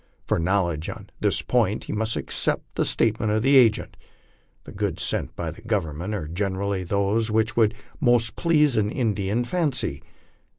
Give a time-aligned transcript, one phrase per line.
[0.25, 3.95] For knowledge on this point he must accept the state ment of the agent.
[4.63, 9.47] The goods sent by the Government are generally those which would most please an Indian's
[9.47, 10.01] fancy.